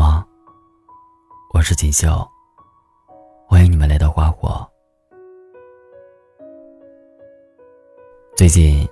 [0.00, 0.24] 吗？
[1.52, 2.26] 我是锦绣，
[3.46, 4.66] 欢迎你们来到花火。
[8.34, 8.88] 最近，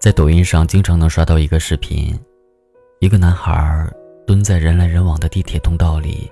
[0.00, 2.18] 在抖音上经常能刷到一个视频，
[2.98, 3.88] 一个男孩
[4.26, 6.28] 蹲在人来人往的地铁通道里，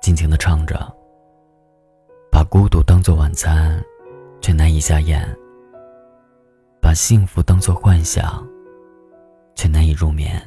[0.00, 0.76] 尽情的唱着
[2.30, 3.84] ：“把孤独当作晚餐，
[4.40, 5.20] 却难以下咽；
[6.80, 8.46] 把幸福当作幻想，
[9.56, 10.40] 却难以入眠。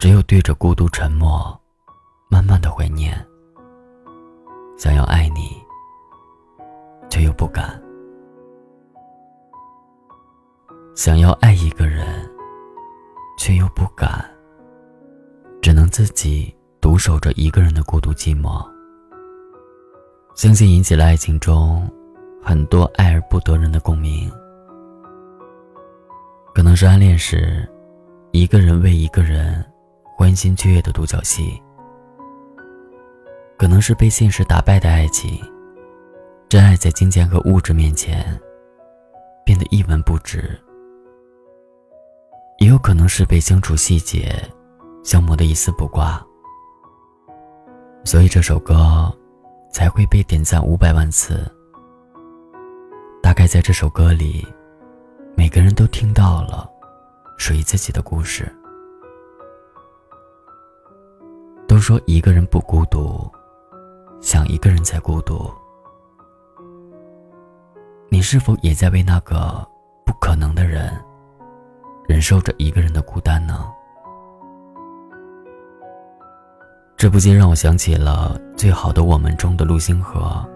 [0.00, 1.54] 只有对着孤独沉默，
[2.30, 3.14] 慢慢的怀念。
[4.78, 5.62] 想要爱你，
[7.10, 7.78] 却又不敢。”
[10.96, 12.26] 想要爱一个人，
[13.36, 14.24] 却又不敢，
[15.60, 18.66] 只能自己独守着一个人的孤独寂寞。
[20.34, 21.86] 相信引起了爱情中
[22.42, 24.32] 很多爱而不得人的共鸣。
[26.54, 27.68] 可能是暗恋时，
[28.30, 29.62] 一个人为一个人
[30.20, 31.58] 欢欣雀跃的独角戏；
[33.56, 35.42] 可能是被现实打败的爱情，
[36.46, 38.38] 真爱在金钱和物质面前
[39.46, 40.60] 变得一文不值。
[42.58, 44.30] 也有可能是被相处细节
[45.02, 46.22] 消磨的一丝不挂，
[48.04, 49.10] 所以这首歌
[49.72, 51.50] 才会被点赞五百万次。
[53.22, 54.46] 大概在这首歌里，
[55.34, 56.70] 每个人都听到了
[57.38, 58.54] 属于自己的故事。
[61.80, 63.26] 都说一个人不孤独，
[64.20, 65.50] 想一个人才孤独。
[68.10, 69.66] 你是否也在为那个
[70.04, 70.92] 不可能的人？
[72.06, 73.66] 忍受着一个人的孤单呢？
[76.98, 80.46] 这不禁让我想起了《最好的我们》中的陆星河，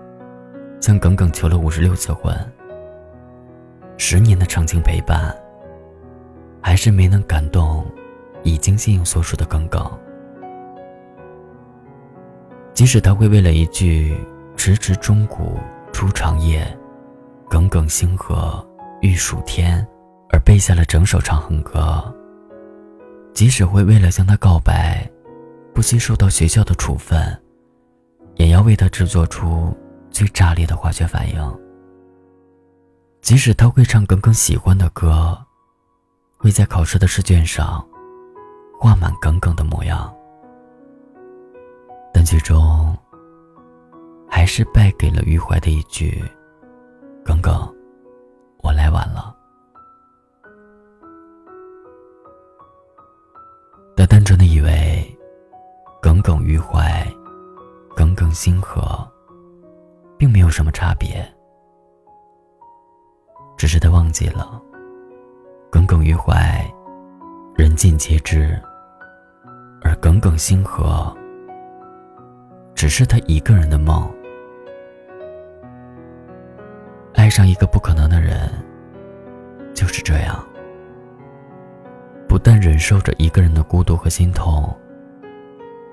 [0.78, 2.36] 向耿耿求了五十六次婚，
[3.96, 5.34] 十年的长情陪伴，
[6.60, 7.82] 还是没能感动
[8.42, 9.90] 已经心有所属的耿耿。
[12.74, 14.18] 即使他会为了一句
[14.58, 15.58] “迟迟钟鼓
[15.92, 16.66] 初长夜，
[17.48, 18.66] 耿耿星河
[19.00, 19.86] 欲曙天”。
[20.30, 22.02] 而背下了整首《长恨歌》，
[23.32, 25.08] 即使会为了向他告白，
[25.72, 27.40] 不惜受到学校的处分，
[28.34, 29.72] 也要为他制作出
[30.10, 31.58] 最炸裂的化学反应。
[33.20, 35.38] 即使他会唱耿耿喜欢的歌，
[36.36, 37.86] 会在考试的试卷上
[38.80, 40.12] 画满耿耿的模样，
[42.14, 42.96] 但最终
[44.28, 46.24] 还是败给了余淮的一句
[47.26, 47.52] ：“耿耿，
[48.62, 49.34] 我来晚了。”
[53.96, 55.18] 他单纯的以为，
[56.00, 57.04] 耿耿于怀，
[57.96, 59.06] 耿耿星河，
[60.16, 61.26] 并没有什么差别。
[63.56, 64.60] 只是他忘记了，
[65.70, 66.64] 耿耿于怀，
[67.56, 68.60] 人尽皆知；
[69.82, 71.16] 而耿耿星河，
[72.84, 74.06] 只是他一个人的梦。
[77.14, 78.46] 爱上一个不可能的人，
[79.72, 80.46] 就是这样。
[82.28, 84.70] 不但忍受着一个人的孤独和心痛，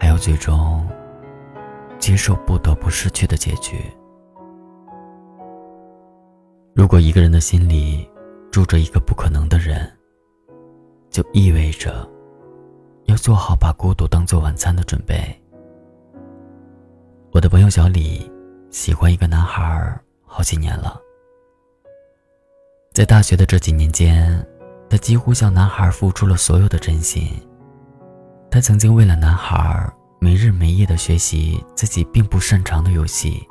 [0.02, 0.86] 还要最终
[1.98, 3.78] 接受不得不失去的结局。
[6.76, 8.06] 如果一个人的心里
[8.52, 9.90] 住着一个不可能的人，
[11.10, 12.06] 就意味着
[13.06, 15.42] 要做好把孤独当做晚餐的准备。
[17.34, 18.30] 我的朋友小李
[18.72, 21.00] 喜欢一个男孩好几年了，
[22.92, 24.46] 在大学的这几年间。
[24.90, 27.32] 他几乎向男孩付出了所有的真心。
[28.50, 33.42] 他曾经为了男孩没日没夜的学习自己并不擅长的游戏，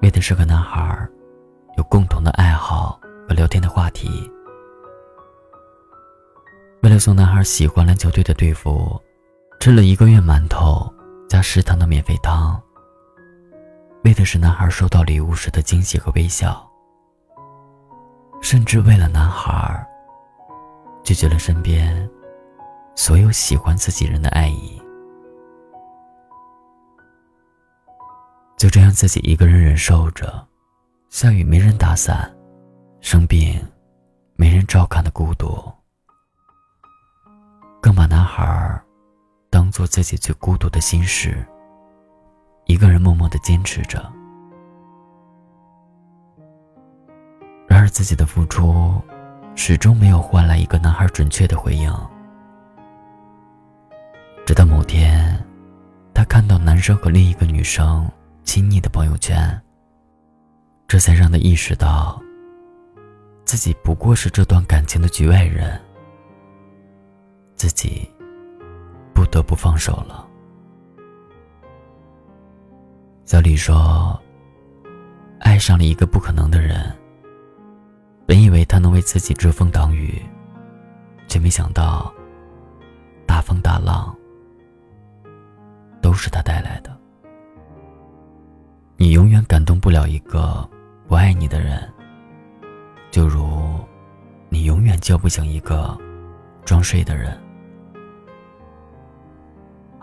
[0.00, 1.06] 为的是和男孩
[1.76, 2.98] 有共同的爱好
[3.28, 4.08] 和聊天的话题。
[6.82, 8.98] 为了送男孩喜欢篮球队的队服，
[9.60, 10.90] 吃了一个月馒头
[11.34, 12.62] 加食堂的免费汤。
[14.04, 16.64] 为的是男孩收到礼物时的惊喜和微笑。
[18.40, 19.84] 甚至为了男孩。
[21.02, 22.08] 拒绝了身边
[22.94, 24.80] 所有喜欢自己人的爱意，
[28.56, 30.46] 就这样自己一个人忍受着
[31.10, 32.32] 下雨没人打伞、
[33.00, 33.60] 生病
[34.36, 35.60] 没人照看的孤独，
[37.82, 38.80] 更把男孩
[39.64, 41.42] 当做自己最孤独的心事，
[42.66, 44.12] 一个人默默的坚持着。
[47.66, 49.00] 然而自己的付出。
[49.56, 51.88] 始终没有换来一个男孩准确的回应。
[54.44, 55.42] 直到某天，
[56.12, 58.10] 他看到男生和另一个女生
[58.42, 59.58] 亲昵的朋友圈，
[60.88, 62.20] 这才让他意识到，
[63.44, 65.80] 自己不过是这段感情的局外人，
[67.54, 68.10] 自己
[69.34, 70.24] 得不放手了。
[73.24, 74.16] 小李说
[75.42, 76.94] ：“爱上了一个不可能的人，
[78.28, 80.22] 本以为他能为自己遮风挡雨，
[81.26, 82.14] 却没想到
[83.26, 84.16] 大风大浪
[86.00, 86.96] 都是他带来的。
[88.96, 90.64] 你永远感动不了一个
[91.08, 91.92] 不爱你的人，
[93.10, 93.80] 就如
[94.48, 95.98] 你永远叫不醒一个
[96.64, 97.36] 装睡的人。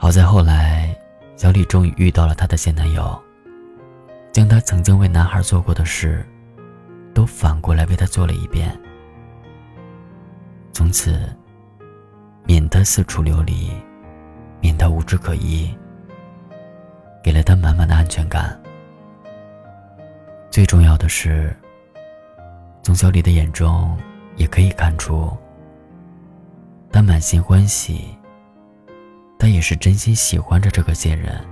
[0.02, 0.90] 好在后来。”
[1.38, 3.20] 小李终于遇到了她的现男友，
[4.32, 6.24] 将她曾经为男孩做过的事，
[7.16, 8.80] 都反过来为他做了一遍。
[10.72, 11.20] 从此，
[12.44, 13.72] 免得四处流离，
[14.60, 15.76] 免得无枝可依，
[17.24, 18.56] 给了他满满的安全感。
[20.52, 21.56] 最重要的是，
[22.84, 23.98] 从小李的眼中
[24.36, 25.36] 也可以看出，
[26.92, 28.16] 他满心欢喜。
[29.42, 31.44] 他也是真心喜欢着这个贱人，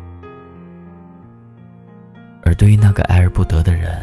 [2.43, 3.99] 而对于那个爱而不得的人，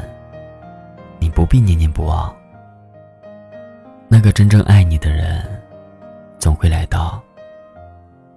[1.20, 2.34] 你不必念念不忘。
[4.08, 5.40] 那个真正爱你的人，
[6.36, 7.22] 总会来到，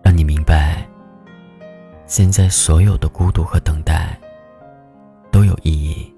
[0.04, 0.88] 让你明白，
[2.06, 4.16] 现在所有的孤独和等待
[5.32, 6.14] 都有意义。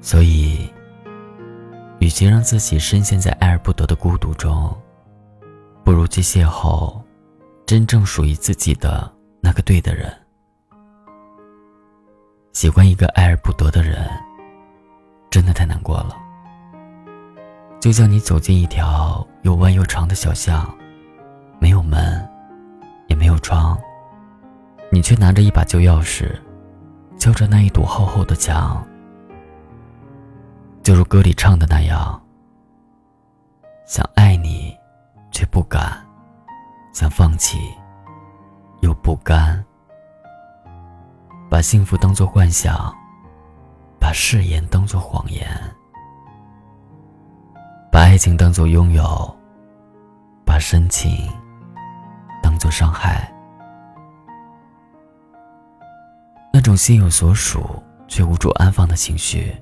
[0.00, 0.68] 所以，
[2.00, 4.76] 与其让自己深陷在爱而不得的孤独中，
[5.92, 6.98] 不如去邂逅
[7.66, 9.12] 真正属于自己的
[9.42, 10.10] 那个对的人。
[12.54, 14.08] 喜欢一个爱而不得的人，
[15.28, 16.16] 真的太难过了。
[17.78, 20.74] 就像你走进一条又弯又长的小巷，
[21.58, 22.26] 没有门，
[23.08, 23.78] 也没有窗，
[24.90, 26.34] 你却拿着一把旧钥匙，
[27.18, 28.82] 敲着那一堵厚厚的墙。
[30.82, 32.18] 就如歌里唱的那样，
[33.84, 34.74] 想爱你。
[35.32, 36.00] 却不敢，
[36.92, 37.58] 想放弃，
[38.82, 39.64] 又不甘。
[41.50, 42.94] 把幸福当作幻想，
[43.98, 45.48] 把誓言当作谎言，
[47.90, 49.36] 把爱情当作拥有，
[50.44, 51.28] 把深情
[52.42, 53.30] 当作伤害。
[56.52, 59.54] 那种心有所属却无处安放的情绪，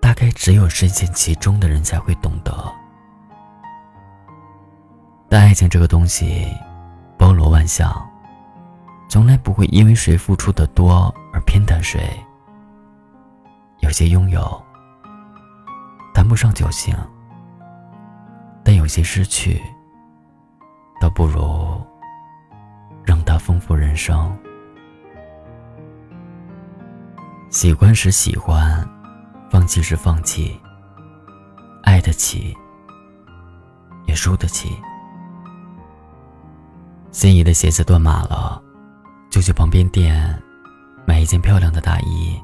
[0.00, 2.52] 大概只有深陷其中的人才会懂得。
[5.28, 6.46] 但爱情这个东西，
[7.18, 8.08] 包罗万象，
[9.08, 12.08] 从来不会因为谁付出的多而偏袒谁。
[13.80, 14.62] 有些拥有，
[16.14, 16.96] 谈不上侥幸，
[18.64, 19.60] 但有些失去，
[21.00, 21.84] 倒不如
[23.04, 24.34] 让它丰富人生。
[27.50, 28.88] 喜欢时喜欢，
[29.50, 30.58] 放弃时放弃，
[31.82, 32.56] 爱得起，
[34.06, 34.76] 也输得起。
[37.16, 38.62] 心仪的鞋子断码了，
[39.30, 40.38] 就去旁边店
[41.06, 42.38] 买一件漂亮的大衣。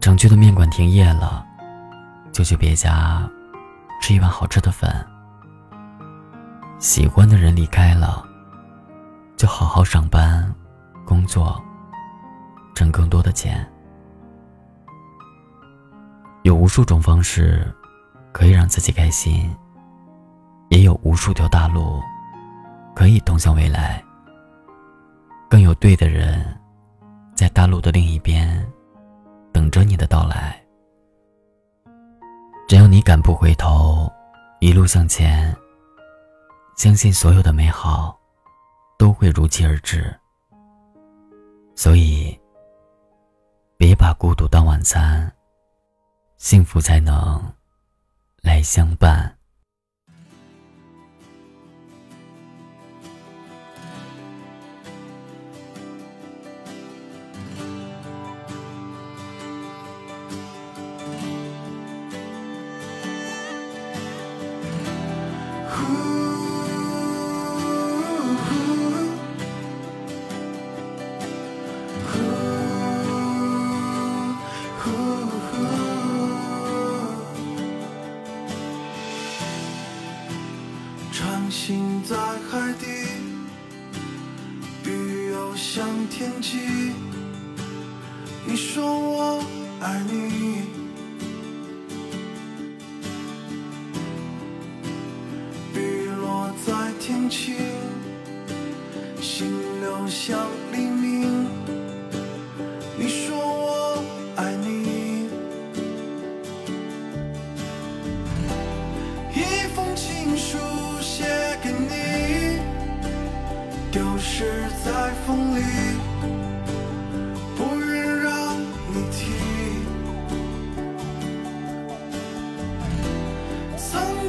[0.00, 1.46] 常去的面馆停业了，
[2.32, 3.22] 就去别家
[4.02, 4.92] 吃一碗好吃的粉。
[6.80, 8.26] 喜欢的人离开了，
[9.36, 10.52] 就好好上班、
[11.04, 11.62] 工作，
[12.74, 13.64] 挣更多的钱。
[16.42, 17.72] 有无数种方式
[18.32, 19.48] 可以让自己开心，
[20.70, 22.02] 也有无数条大路。
[22.94, 24.04] 可以通向未来，
[25.48, 26.44] 更有对的人，
[27.34, 28.70] 在大陆的另一边，
[29.52, 30.60] 等着你的到来。
[32.68, 34.10] 只要你敢不回头，
[34.60, 35.56] 一路向前，
[36.76, 38.16] 相信所有的美好，
[38.98, 40.14] 都会如期而至。
[41.74, 42.38] 所以，
[43.76, 45.32] 别把孤独当晚餐，
[46.36, 47.42] 幸福才能
[48.42, 49.34] 来相伴。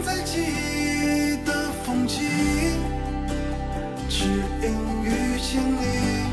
[0.03, 2.20] 在记忆的风景
[4.10, 4.25] 只
[4.62, 6.25] 因遇见你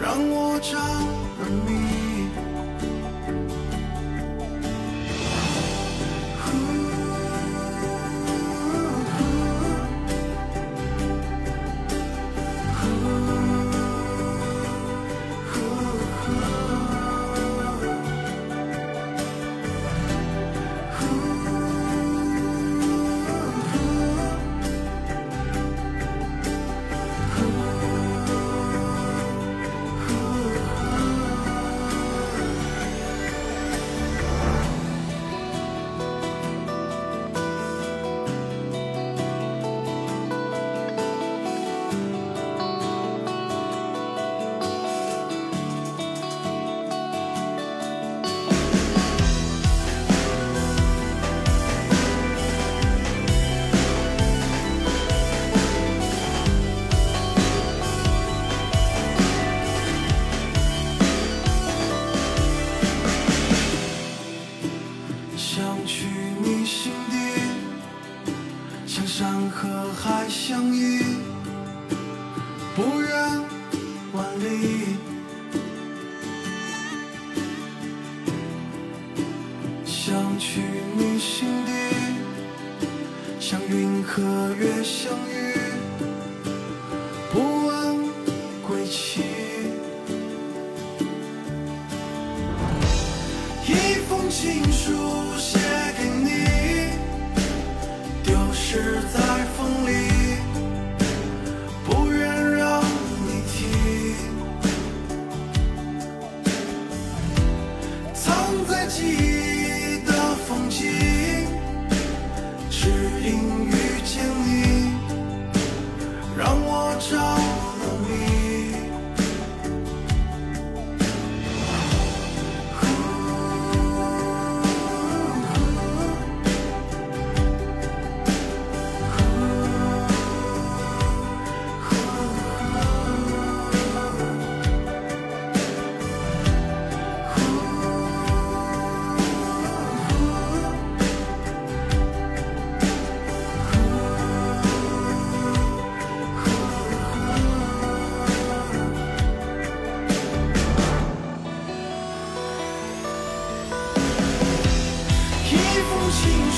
[0.00, 0.95] 让我找
[69.96, 71.00] 海相依
[72.76, 73.45] 不愿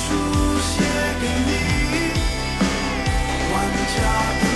[0.08, 0.14] 书
[0.60, 0.80] 写
[1.20, 1.50] 给你，
[3.52, 3.54] 万
[3.94, 4.47] 家。